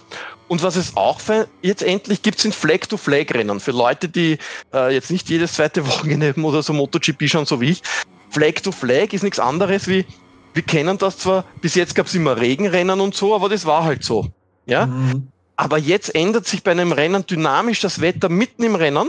Und 0.48 0.62
was 0.62 0.76
es 0.76 0.94
auch 0.98 1.18
für, 1.18 1.48
jetzt 1.62 1.82
endlich 1.82 2.20
gibt, 2.20 2.38
sind 2.38 2.54
Flag-to-Flag-Rennen. 2.54 3.58
Für 3.58 3.70
Leute, 3.70 4.10
die 4.10 4.36
äh, 4.74 4.92
jetzt 4.92 5.10
nicht 5.10 5.30
jedes 5.30 5.54
zweite 5.54 5.86
Wochenende 5.86 6.34
oder 6.42 6.62
so 6.62 6.74
MotoGP 6.74 7.26
schauen, 7.26 7.46
so 7.46 7.62
wie 7.62 7.70
ich. 7.70 7.82
Flag-to-Flag 8.30 9.04
-Flag 9.04 9.14
ist 9.14 9.22
nichts 9.22 9.38
anderes 9.38 9.88
wie, 9.88 10.04
wir 10.52 10.62
kennen 10.62 10.98
das 10.98 11.16
zwar, 11.16 11.46
bis 11.62 11.74
jetzt 11.74 11.94
gab's 11.94 12.14
immer 12.14 12.36
Regenrennen 12.36 13.00
und 13.00 13.14
so, 13.14 13.34
aber 13.34 13.48
das 13.48 13.64
war 13.64 13.84
halt 13.84 14.04
so. 14.04 14.28
Ja? 14.66 14.86
Mhm. 14.86 15.28
Aber 15.56 15.78
jetzt 15.78 16.14
ändert 16.14 16.46
sich 16.46 16.62
bei 16.62 16.72
einem 16.72 16.92
Rennen 16.92 17.24
dynamisch 17.24 17.80
das 17.80 18.02
Wetter 18.02 18.28
mitten 18.28 18.62
im 18.62 18.74
Rennen. 18.74 19.08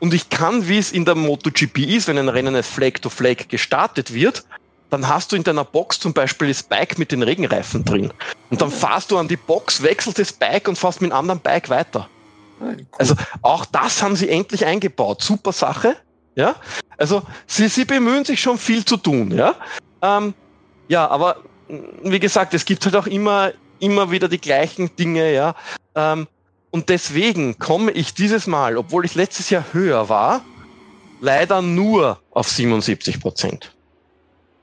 Und 0.00 0.14
ich 0.14 0.28
kann, 0.30 0.68
wie 0.68 0.78
es 0.78 0.92
in 0.92 1.04
der 1.04 1.14
MotoGP 1.14 1.78
ist, 1.78 2.08
wenn 2.08 2.18
ein 2.18 2.28
Rennen 2.28 2.54
als 2.54 2.68
Flag 2.68 3.00
to 3.00 3.08
Flag 3.08 3.48
gestartet 3.48 4.14
wird, 4.14 4.44
dann 4.90 5.06
hast 5.06 5.32
du 5.32 5.36
in 5.36 5.44
deiner 5.44 5.64
Box 5.64 6.00
zum 6.00 6.12
Beispiel 6.12 6.48
das 6.48 6.62
Bike 6.62 6.98
mit 6.98 7.12
den 7.12 7.22
Regenreifen 7.22 7.84
drin. 7.84 8.12
Und 8.50 8.60
dann 8.60 8.70
fahrst 8.70 9.10
du 9.10 9.18
an 9.18 9.28
die 9.28 9.36
Box, 9.36 9.82
wechselst 9.82 10.18
das 10.18 10.32
Bike 10.32 10.68
und 10.68 10.78
fährst 10.78 11.02
mit 11.02 11.12
einem 11.12 11.18
anderen 11.18 11.40
Bike 11.40 11.68
weiter. 11.68 12.08
Cool. 12.60 12.86
Also 12.98 13.14
auch 13.42 13.64
das 13.66 14.02
haben 14.02 14.16
sie 14.16 14.28
endlich 14.28 14.64
eingebaut. 14.64 15.22
Super 15.22 15.52
Sache. 15.52 15.96
Ja, 16.34 16.54
also 16.96 17.22
sie, 17.46 17.68
sie 17.68 17.84
bemühen 17.84 18.24
sich 18.24 18.40
schon 18.40 18.58
viel 18.58 18.84
zu 18.84 18.96
tun. 18.96 19.32
Ja, 19.32 19.56
ähm, 20.02 20.34
ja, 20.86 21.08
aber 21.08 21.38
wie 22.02 22.20
gesagt, 22.20 22.54
es 22.54 22.64
gibt 22.64 22.84
halt 22.84 22.94
auch 22.94 23.08
immer, 23.08 23.52
immer 23.80 24.10
wieder 24.10 24.28
die 24.28 24.40
gleichen 24.40 24.94
Dinge. 24.96 25.32
Ja, 25.32 25.54
ähm, 25.96 26.28
und 26.70 26.88
deswegen 26.88 27.58
komme 27.58 27.92
ich 27.92 28.14
dieses 28.14 28.46
Mal, 28.46 28.76
obwohl 28.76 29.04
ich 29.04 29.14
letztes 29.14 29.50
Jahr 29.50 29.64
höher 29.72 30.08
war, 30.08 30.42
leider 31.20 31.62
nur 31.62 32.20
auf 32.30 32.48
77 32.48 33.20
Prozent. 33.20 33.77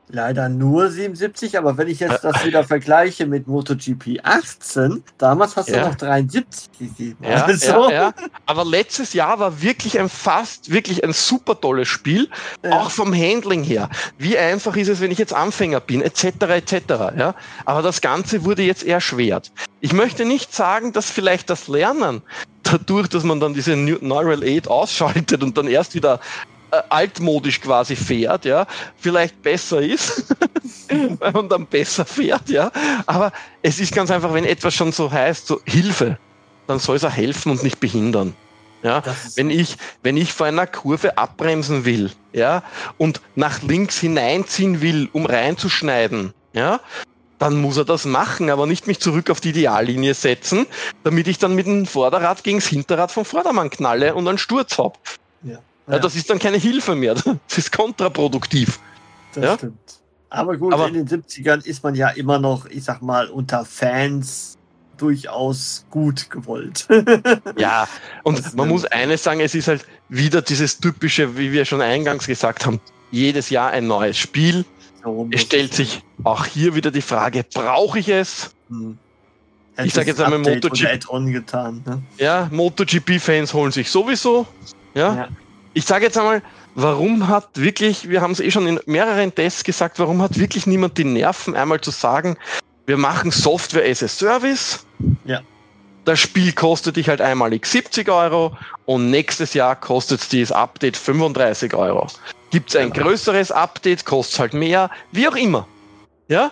Leider 0.10 0.50
nur 0.50 0.92
77, 0.92 1.58
aber 1.58 1.78
wenn 1.78 1.88
ich 1.88 2.00
jetzt 2.00 2.24
das 2.24 2.46
wieder 2.46 2.64
vergleiche 2.64 3.26
mit 3.26 3.48
MotoGP 3.48 4.20
18, 4.22 5.04
damals 5.18 5.56
hast 5.56 5.70
du 5.70 5.74
ja. 5.74 5.88
noch 5.88 5.96
73 5.96 6.70
gegeben. 6.78 7.18
Ja, 7.24 7.46
also. 7.46 7.90
ja, 7.90 7.92
ja, 7.92 8.14
Aber 8.46 8.64
letztes 8.66 9.14
Jahr 9.14 9.40
war 9.40 9.64
wirklich 9.64 10.00
ein 10.00 10.08
fast, 10.08 10.72
wirklich 10.72 11.04
ein 11.04 11.12
super 11.12 11.60
tolles 11.60 11.88
Spiel, 11.88 12.30
ja. 12.64 12.72
auch 12.72 12.92
vom 12.92 13.14
Handling 13.16 13.64
her. 13.64 13.90
Wie 14.20 14.38
einfach 14.38 14.76
ist 14.76 14.90
es, 14.90 15.02
wenn 15.02 15.10
ich 15.10 15.18
jetzt 15.18 15.34
Anfänger 15.34 15.80
bin, 15.80 16.04
etc., 16.04 16.26
etc., 16.50 16.74
ja. 17.18 17.34
Aber 17.66 17.82
das 17.82 18.02
Ganze 18.02 18.44
wurde 18.44 18.62
jetzt 18.62 18.84
erschwert. 18.86 19.52
Ich 19.80 19.92
möchte 19.92 20.24
nicht 20.24 20.54
sagen, 20.54 20.94
dass 20.94 21.10
vielleicht 21.10 21.50
das 21.50 21.68
Lernen 21.68 22.22
dadurch, 22.66 23.08
dass 23.08 23.24
man 23.24 23.40
dann 23.40 23.54
diese 23.54 23.76
Neural 23.76 24.44
8 24.44 24.68
ausschaltet 24.68 25.44
und 25.44 25.58
dann 25.58 25.68
erst 25.68 25.96
wieder 25.96 26.20
altmodisch 26.90 27.62
quasi 27.62 27.96
fährt, 27.96 28.46
ja, 28.46 28.68
vielleicht 28.98 29.42
besser 29.42 29.82
ist, 29.82 30.36
weil 31.20 31.32
man 31.32 31.50
dann 31.50 31.66
besser 31.66 32.06
fährt, 32.06 32.50
ja. 32.50 32.72
Aber 33.06 33.32
es 33.62 33.80
ist 33.80 33.94
ganz 33.94 34.12
einfach, 34.12 34.34
wenn 34.34 34.46
etwas 34.46 34.74
schon 34.74 34.92
so 34.92 35.12
heißt, 35.12 35.48
so 35.48 35.62
Hilfe, 35.66 36.18
dann 36.68 36.80
soll 36.80 36.98
es 36.98 37.04
auch 37.04 37.12
helfen 37.12 37.52
und 37.52 37.64
nicht 37.64 37.80
behindern. 37.80 38.36
Ja, 38.84 39.02
wenn 39.36 39.50
ich, 39.50 39.78
wenn 40.04 40.16
ich 40.16 40.32
vor 40.32 40.46
einer 40.46 40.68
Kurve 40.68 41.18
abbremsen 41.18 41.86
will, 41.86 42.12
ja, 42.34 42.62
und 43.00 43.20
nach 43.34 43.64
links 43.64 43.98
hineinziehen 44.00 44.82
will, 44.82 45.10
um 45.12 45.26
reinzuschneiden, 45.26 46.36
ja, 46.54 46.80
dann 47.40 47.60
muss 47.62 47.78
er 47.78 47.86
das 47.86 48.06
machen, 48.06 48.50
aber 48.50 48.66
nicht 48.66 48.88
mich 48.88 49.00
zurück 49.00 49.30
auf 49.30 49.42
die 49.42 49.50
Ideallinie 49.50 50.14
setzen, 50.14 50.68
damit 51.04 51.28
ich 51.28 51.38
dann 51.38 51.56
mit 51.56 51.66
dem 51.66 51.86
Vorderrad 51.86 52.44
gegen 52.44 52.60
das 52.60 52.68
Hinterrad 52.68 53.12
vom 53.12 53.26
Vordermann 53.26 53.70
knalle 53.70 54.16
und 54.16 54.28
einen 54.28 54.38
Sturz 54.38 54.78
hab. 54.78 55.00
Ja. 55.44 55.58
Ja. 55.88 56.00
das 56.00 56.16
ist 56.16 56.30
dann 56.30 56.40
keine 56.40 56.58
Hilfe 56.58 56.96
mehr. 56.96 57.16
Das 57.48 57.58
ist 57.58 57.72
kontraproduktiv. 57.72 58.80
Das 59.34 59.44
ja? 59.44 59.58
stimmt. 59.58 60.00
Aber 60.30 60.58
gut, 60.58 60.74
Aber 60.74 60.88
in 60.88 61.06
den 61.06 61.08
70ern 61.08 61.66
ist 61.66 61.84
man 61.84 61.96
ja 61.96 62.10
immer 62.10 62.40
noch, 62.40 62.66
ich 62.66 62.84
sag 62.84 63.02
mal, 63.02 63.28
unter 63.28 63.64
Fans 63.64 64.58
durchaus 64.98 65.86
gut 65.90 66.30
gewollt. 66.30 66.88
ja, 67.58 67.88
und 68.24 68.40
das 68.40 68.54
man 68.54 68.68
muss 68.68 68.86
eines 68.86 69.24
sagen, 69.24 69.40
es 69.40 69.56
ist 69.56 69.68
halt 69.68 69.86
wieder 70.10 70.42
dieses 70.42 70.80
typische, 70.80 71.38
wie 71.38 71.52
wir 71.52 71.66
schon 71.66 71.82
eingangs 71.82 72.28
gesagt 72.28 72.66
haben, 72.66 72.82
jedes 73.12 73.50
Jahr 73.50 73.72
ein 73.72 73.88
neues 73.88 74.18
Spiel. 74.18 74.66
Es 75.32 75.42
stellt 75.42 75.74
sich 75.74 76.04
auch 76.24 76.46
hier 76.46 76.76
wieder 76.76 76.92
die 76.92 77.02
Frage, 77.02 77.46
brauche 77.54 78.00
ich 78.00 78.10
es? 78.10 78.52
Hm. 78.70 78.98
Ich 79.84 79.94
sage 79.94 80.08
jetzt 80.08 80.22
einmal 80.22 80.40
MotoGP. 80.40 81.86
Ne? 81.86 82.02
Ja, 82.18 82.50
MotoGP-Fans 82.52 83.54
holen 83.54 83.72
sich 83.72 83.92
sowieso. 83.92 84.48
Ja. 84.94 85.16
ja 85.16 85.28
ich 85.76 85.86
sage 85.86 86.06
jetzt 86.06 86.18
einmal, 86.18 86.42
warum 86.74 87.28
hat 87.28 87.50
wirklich, 87.54 88.10
wir 88.10 88.22
haben 88.22 88.32
es 88.32 88.40
eh 88.40 88.50
schon 88.50 88.66
in 88.66 88.80
mehreren 88.86 89.36
Tests 89.36 89.64
gesagt, 89.64 90.00
warum 90.00 90.22
hat 90.22 90.40
wirklich 90.40 90.66
niemand 90.66 90.98
die 90.98 91.04
Nerven, 91.04 91.56
einmal 91.56 91.82
zu 91.82 91.92
sagen, 91.92 92.38
wir 92.86 92.98
machen 92.98 93.30
Software 93.30 93.88
as 93.88 94.02
a 94.02 94.08
Service. 94.08 94.86
Ja. 95.26 95.42
Das 96.06 96.20
Spiel 96.20 96.54
kostet 96.54 96.96
dich 96.96 97.10
halt 97.10 97.20
einmalig 97.20 97.66
70 97.66 98.10
Euro 98.10 98.56
und 98.86 99.10
nächstes 99.10 99.54
Jahr 99.54 99.76
kostet 99.76 100.22
es 100.22 100.30
das 100.30 100.52
Update 100.52 100.96
35 100.96 101.74
Euro. 101.74 102.08
Gibt 102.52 102.70
es 102.70 102.76
ein 102.76 102.92
genau. 102.92 103.08
größeres 103.08 103.52
Update, 103.52 104.06
kostet 104.06 104.34
es 104.34 104.40
halt 104.40 104.54
mehr, 104.54 104.90
wie 105.12 105.28
auch 105.28 105.36
immer. 105.36 105.68
Ja? 106.30 106.52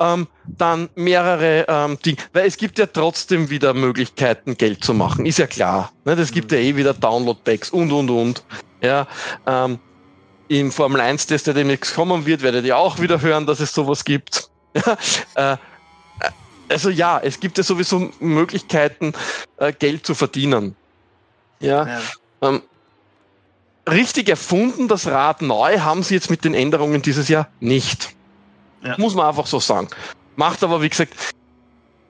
Ähm, 0.00 0.26
dann 0.46 0.88
mehrere 0.96 1.66
ähm, 1.68 1.98
Dinge, 2.04 2.16
weil 2.32 2.46
es 2.46 2.56
gibt 2.56 2.78
ja 2.78 2.86
trotzdem 2.86 3.50
wieder 3.50 3.74
Möglichkeiten, 3.74 4.56
Geld 4.56 4.82
zu 4.82 4.92
machen, 4.92 5.24
ist 5.24 5.38
ja 5.38 5.46
klar. 5.46 5.92
Ne? 6.04 6.16
Das 6.16 6.32
gibt 6.32 6.50
mhm. 6.50 6.56
ja 6.56 6.62
eh 6.64 6.76
wieder 6.76 6.94
Download-Packs 6.94 7.70
und 7.70 7.92
und 7.92 8.10
und. 8.10 8.42
Ja, 8.84 9.06
ähm, 9.46 9.78
Im 10.48 10.70
Formel 10.70 11.00
1-Test, 11.00 11.46
der 11.46 11.54
demnächst 11.54 11.94
kommen 11.94 12.26
wird, 12.26 12.42
werdet 12.42 12.66
ihr 12.66 12.76
auch 12.76 13.00
wieder 13.00 13.22
hören, 13.22 13.46
dass 13.46 13.60
es 13.60 13.72
sowas 13.72 14.04
gibt. 14.04 14.50
Äh, 15.36 15.56
also 16.68 16.90
ja, 16.90 17.20
es 17.22 17.38
gibt 17.38 17.58
ja 17.58 17.64
sowieso 17.64 18.10
Möglichkeiten, 18.20 19.12
äh, 19.58 19.72
Geld 19.72 20.06
zu 20.06 20.14
verdienen. 20.14 20.74
Ja. 21.60 21.86
ja. 21.86 22.00
Ähm, 22.42 22.62
richtig 23.88 24.28
erfunden, 24.28 24.88
das 24.88 25.06
Rad 25.06 25.42
neu, 25.42 25.78
haben 25.78 26.02
sie 26.02 26.14
jetzt 26.14 26.30
mit 26.30 26.44
den 26.44 26.54
Änderungen 26.54 27.02
dieses 27.02 27.28
Jahr 27.28 27.48
nicht. 27.60 28.14
Ja. 28.82 28.94
Muss 28.98 29.14
man 29.14 29.26
einfach 29.26 29.46
so 29.46 29.60
sagen. 29.60 29.88
Macht 30.36 30.62
aber, 30.62 30.82
wie 30.82 30.88
gesagt, 30.88 31.14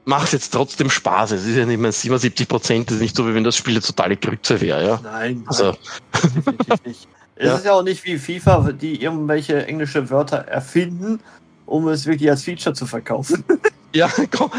macht 0.04 0.32
jetzt 0.32 0.52
trotzdem 0.52 0.90
Spaß. 0.90 1.32
Es 1.32 1.46
ist 1.46 1.56
ja 1.56 1.66
nicht 1.66 1.80
mehr 1.80 1.92
77 1.92 2.48
Prozent, 2.48 2.90
ist 2.90 3.00
nicht 3.00 3.16
so, 3.16 3.26
wie 3.28 3.34
wenn 3.34 3.44
das 3.44 3.56
Spiel 3.56 3.74
eine 3.74 3.82
totale 3.82 4.16
Grütze 4.16 4.60
wäre, 4.60 4.86
ja. 4.86 5.00
Nein, 5.02 5.44
also. 5.46 5.76
definitiv 6.12 6.84
nicht. 6.84 7.08
Es 7.36 7.46
ja. 7.46 7.56
ist 7.56 7.64
ja 7.66 7.72
auch 7.72 7.82
nicht 7.82 8.04
wie 8.04 8.16
FIFA, 8.16 8.70
die 8.70 9.02
irgendwelche 9.02 9.66
englische 9.66 10.08
Wörter 10.08 10.36
erfinden, 10.36 11.18
um 11.66 11.88
es 11.88 12.06
wirklich 12.06 12.30
als 12.30 12.44
Feature 12.44 12.74
zu 12.74 12.86
verkaufen. 12.86 13.44
Ja, 13.92 14.10
komm, 14.36 14.50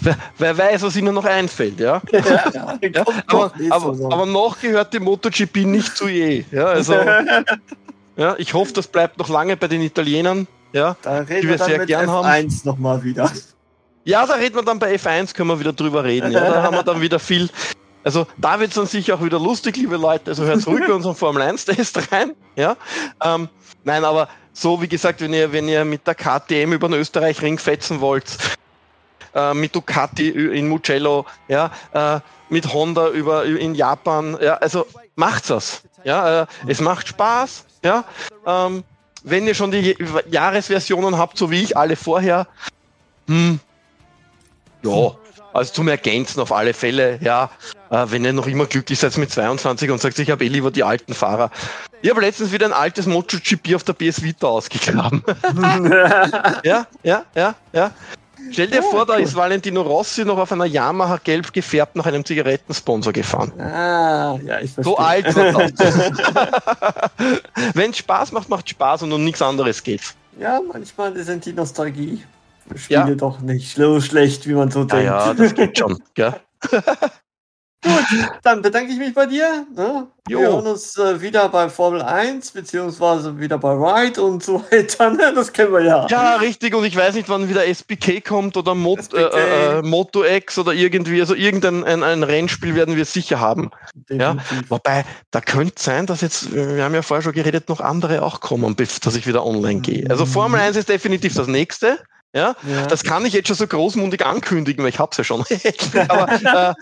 wer, 0.00 0.16
wer, 0.38 0.58
weiß, 0.58 0.82
was 0.82 0.96
ihnen 0.96 1.14
noch 1.14 1.24
einfällt, 1.24 1.78
ja. 1.80 2.02
ja, 2.10 2.76
ja, 2.82 3.04
aber, 3.28 3.52
aber, 3.70 4.12
aber, 4.12 4.26
noch 4.26 4.60
gehört 4.60 4.92
die 4.92 4.98
MotoGP 4.98 5.58
nicht 5.58 5.96
zu 5.96 6.08
je. 6.08 6.44
Ja, 6.50 6.64
also, 6.64 6.94
ja, 8.16 8.34
ich 8.36 8.52
hoffe, 8.52 8.72
das 8.72 8.88
bleibt 8.88 9.16
noch 9.18 9.28
lange 9.28 9.56
bei 9.56 9.68
den 9.68 9.82
Italienern 9.82 10.48
ja, 10.72 10.96
da 11.02 11.18
reden 11.18 11.42
die 11.42 11.48
wir, 11.48 11.58
wir 11.58 11.64
sehr 11.64 11.86
gern 11.86 12.06
F1 12.06 12.08
haben. 12.08 12.26
F1 12.26 12.66
nochmal 12.66 13.02
wieder. 13.02 13.30
Ja, 14.04 14.26
da 14.26 14.34
reden 14.34 14.56
wir 14.56 14.62
dann 14.62 14.78
bei 14.78 14.94
F1, 14.94 15.34
können 15.34 15.48
wir 15.50 15.60
wieder 15.60 15.72
drüber 15.72 16.04
reden. 16.04 16.32
Ja, 16.32 16.40
da 16.40 16.62
haben 16.62 16.76
wir 16.76 16.82
dann 16.82 17.00
wieder 17.00 17.18
viel. 17.18 17.48
Also 18.02 18.26
da 18.38 18.58
wird 18.58 18.70
es 18.70 18.76
dann 18.76 18.86
sicher 18.86 19.14
auch 19.16 19.22
wieder 19.22 19.38
lustig, 19.38 19.76
liebe 19.76 19.96
Leute. 19.96 20.30
Also 20.30 20.44
hört 20.44 20.62
zurück 20.62 20.84
bei 20.86 20.94
unserem 20.94 21.14
Formel 21.14 21.42
1-Test 21.42 22.10
rein. 22.12 22.32
Ja, 22.56 22.76
ähm, 23.22 23.48
nein, 23.84 24.04
aber 24.04 24.28
so 24.52 24.80
wie 24.80 24.88
gesagt, 24.88 25.20
wenn 25.20 25.34
ihr, 25.34 25.52
wenn 25.52 25.68
ihr 25.68 25.84
mit 25.84 26.06
der 26.06 26.14
KTM 26.14 26.72
über 26.72 26.88
den 26.88 26.98
Österreich-Ring 26.98 27.58
fetzen 27.58 28.00
wollt, 28.00 28.38
äh, 29.34 29.52
mit 29.54 29.74
Ducati 29.74 30.28
in 30.30 30.68
Mugello, 30.68 31.26
ja, 31.48 31.70
äh, 31.92 32.20
mit 32.48 32.72
Honda 32.72 33.10
über 33.10 33.44
in 33.44 33.74
Japan, 33.74 34.36
ja, 34.40 34.54
also 34.54 34.86
macht's 35.14 35.48
das. 35.48 35.82
Ja, 36.04 36.42
äh, 36.42 36.46
es 36.66 36.80
macht 36.80 37.06
Spaß. 37.08 37.66
Ja, 37.84 38.04
ähm, 38.46 38.82
wenn 39.22 39.46
ihr 39.46 39.54
schon 39.54 39.70
die 39.70 39.96
Jahresversionen 40.30 41.18
habt, 41.18 41.36
so 41.36 41.50
wie 41.50 41.62
ich, 41.62 41.76
alle 41.76 41.96
vorher, 41.96 42.46
hm, 43.26 43.60
ja, 44.82 45.12
also 45.52 45.72
zum 45.72 45.88
Ergänzen 45.88 46.40
auf 46.40 46.52
alle 46.52 46.74
Fälle, 46.74 47.18
ja, 47.22 47.50
äh, 47.90 48.06
wenn 48.08 48.24
ihr 48.24 48.32
noch 48.32 48.46
immer 48.46 48.66
glücklich 48.66 48.98
seid 48.98 49.16
mit 49.18 49.30
22 49.30 49.90
und 49.90 50.00
sagt, 50.00 50.18
ich 50.18 50.30
habe 50.30 50.44
eh 50.44 50.48
lieber 50.48 50.70
die 50.70 50.84
alten 50.84 51.14
Fahrer. 51.14 51.50
Ich 52.02 52.10
habe 52.10 52.20
letztens 52.20 52.52
wieder 52.52 52.66
ein 52.66 52.72
altes 52.72 53.06
MotoGP 53.06 53.74
auf 53.74 53.84
der 53.84 53.94
PS 53.94 54.22
Vita 54.22 54.46
ausgegraben. 54.46 55.22
ja, 56.64 56.86
ja, 57.02 57.24
ja, 57.34 57.54
ja. 57.72 57.90
Stell 58.52 58.68
dir 58.68 58.82
oh, 58.82 58.90
vor, 58.90 59.06
da 59.06 59.16
ist 59.16 59.34
Valentino 59.36 59.82
Rossi 59.82 60.24
noch 60.24 60.38
auf 60.38 60.50
einer 60.50 60.64
Yamaha 60.64 61.18
gelb 61.18 61.52
gefärbt 61.52 61.94
nach 61.94 62.06
einem 62.06 62.24
Zigarettensponsor 62.24 63.12
gefahren. 63.12 63.52
Ah, 63.60 64.38
ja, 64.44 64.60
ich 64.60 64.72
verstehe. 64.72 64.84
So 64.84 64.96
alt 64.96 65.36
war 65.36 65.70
das. 65.70 65.94
Wenn 67.74 67.90
es 67.90 67.98
Spaß 67.98 68.32
macht, 68.32 68.48
macht 68.48 68.68
Spaß 68.68 69.02
und 69.02 69.12
um 69.12 69.24
nichts 69.24 69.42
anderes 69.42 69.82
geht. 69.82 70.00
Ja, 70.38 70.60
manchmal 70.72 71.16
sind 71.22 71.44
die 71.44 71.52
Nostalgie. 71.52 72.24
Spiele 72.76 73.08
ja. 73.08 73.14
doch 73.14 73.40
nicht 73.40 73.74
so 73.74 74.00
schlecht, 74.00 74.46
wie 74.48 74.54
man 74.54 74.70
so 74.70 74.80
ja, 74.80 74.86
denkt. 74.86 75.04
Ja, 75.04 75.34
das 75.34 75.54
geht 75.54 75.78
schon. 75.78 75.98
Gell? 76.14 76.34
Gut, 77.82 78.04
dann 78.42 78.60
bedanke 78.60 78.92
ich 78.92 78.98
mich 78.98 79.14
bei 79.14 79.24
dir. 79.24 79.64
Ne? 79.74 80.06
Wir 80.28 80.38
hören 80.38 80.66
uns 80.66 80.98
äh, 80.98 81.18
wieder 81.22 81.48
bei 81.48 81.70
Formel 81.70 82.02
1, 82.02 82.50
beziehungsweise 82.50 83.38
wieder 83.40 83.56
bei 83.56 83.72
Ride 83.72 84.20
und 84.22 84.44
so 84.44 84.62
weiter. 84.70 85.08
Ne? 85.08 85.32
Das 85.34 85.50
kennen 85.50 85.72
wir 85.72 85.80
ja. 85.80 86.06
Ja, 86.10 86.36
richtig. 86.36 86.74
Und 86.74 86.84
ich 86.84 86.94
weiß 86.94 87.14
nicht, 87.14 87.30
wann 87.30 87.48
wieder 87.48 87.66
SBK 87.66 88.22
kommt 88.22 88.58
oder 88.58 88.74
Mo 88.74 88.98
äh, 89.14 89.78
äh, 89.78 89.82
Moto 89.82 90.24
X 90.24 90.58
oder 90.58 90.74
irgendwie. 90.74 91.20
Also 91.20 91.34
irgendein 91.34 91.82
ein, 91.84 92.02
ein 92.02 92.22
Rennspiel 92.22 92.74
werden 92.74 92.96
wir 92.96 93.06
sicher 93.06 93.40
haben. 93.40 93.70
Ja? 94.10 94.36
Wobei, 94.68 95.06
da 95.30 95.40
könnte 95.40 95.82
sein, 95.82 96.04
dass 96.04 96.20
jetzt, 96.20 96.52
wir 96.52 96.84
haben 96.84 96.94
ja 96.94 97.00
vorher 97.00 97.22
schon 97.22 97.32
geredet, 97.32 97.70
noch 97.70 97.80
andere 97.80 98.20
auch 98.22 98.40
kommen, 98.40 98.76
dass 98.76 99.16
ich 99.16 99.26
wieder 99.26 99.46
online 99.46 99.80
gehe. 99.80 100.10
Also 100.10 100.26
Formel 100.26 100.60
1 100.60 100.76
ist 100.76 100.90
definitiv 100.90 101.32
das 101.32 101.46
nächste. 101.46 101.98
Ja? 102.32 102.54
ja? 102.66 102.86
das 102.86 103.02
kann 103.02 103.24
ich 103.26 103.32
jetzt 103.32 103.48
schon 103.48 103.56
so 103.56 103.66
großmundig 103.66 104.24
ankündigen, 104.24 104.84
weil 104.84 104.90
ich 104.90 104.98
hab's 104.98 105.16
ja 105.16 105.24
schon. 105.24 105.44
Aber 106.08 106.76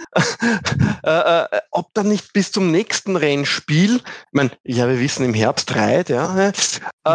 äh, 1.04 1.08
äh, 1.08 1.44
äh, 1.44 1.60
ob 1.70 1.94
dann 1.94 2.08
nicht 2.08 2.32
bis 2.32 2.52
zum 2.52 2.70
nächsten 2.70 3.16
Rennspiel, 3.16 3.96
ich 3.96 4.32
meine, 4.32 4.50
ja, 4.64 4.88
wir 4.88 5.00
wissen 5.00 5.24
im 5.24 5.34
Herbst 5.34 5.74
reit, 5.74 6.10
ja, 6.10 6.38
äh, 6.38 6.52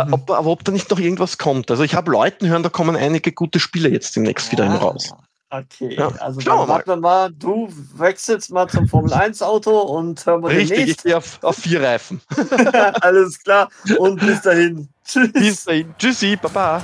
mhm. 0.05 0.13
ob, 0.13 0.31
aber 0.31 0.47
ob 0.47 0.63
da 0.63 0.71
nicht 0.71 0.89
noch 0.89 0.99
irgendwas 0.99 1.37
kommt. 1.37 1.69
Also 1.69 1.83
ich 1.83 1.95
habe 1.95 2.11
Leuten 2.11 2.47
hören, 2.47 2.63
da 2.63 2.69
kommen 2.69 2.95
einige 2.95 3.31
gute 3.31 3.59
Spiele 3.59 3.89
jetzt 3.89 4.15
demnächst 4.15 4.47
ja. 4.47 4.51
wieder 4.53 4.67
raus. 4.67 5.13
Okay, 5.53 5.95
Ja, 5.95 6.07
also 6.19 6.41
schauen 6.41 6.67
wir 6.67 6.79
dann 6.79 6.87
warten 6.87 6.99
mal. 7.01 7.31
Du 7.31 7.71
wechselst 7.95 8.51
mal 8.51 8.67
zum 8.67 8.87
Formel 8.87 9.13
1 9.13 9.43
Auto 9.43 9.81
und 9.81 10.25
hören 10.25 10.41
wir 10.41 10.49
Richtig, 10.49 10.89
ich 10.89 10.97
gehe 10.97 11.15
auf, 11.15 11.37
auf 11.43 11.57
vier 11.57 11.83
Reifen. 11.83 12.21
Alles 13.01 13.37
klar. 13.43 13.69
Und 13.99 14.19
bis 14.19 14.41
dahin. 14.41 14.89
Tschüss. 15.05 15.31
Bis 15.31 15.63
dahin. 15.65 15.93
Tschüssi, 15.99 16.37
Baba. 16.37 16.83